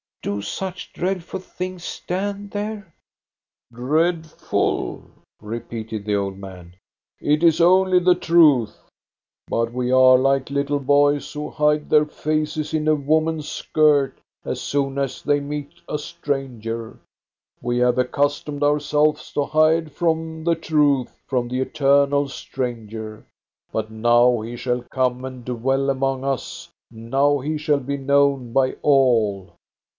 [0.23, 2.91] Do such dreadful things stand there?""
[3.73, 5.03] Dreadful!"
[5.41, 6.75] repeated the old man,"
[7.19, 8.77] it is only the truth.
[9.47, 14.61] But we are like little boys who hide their faces in a woman's skirt as
[14.61, 16.99] soon as they meet a stranger:
[17.61, 23.25] we have accustomed ourselves to hide from the truth, from the eternal stranger.
[23.71, 28.73] But now he shall come and dwell among us, now he shall be known by
[28.83, 29.53] all."